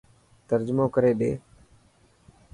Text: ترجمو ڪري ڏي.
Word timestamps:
ترجمو 0.47 0.85
ڪري 0.95 1.11
ڏي. 1.19 1.31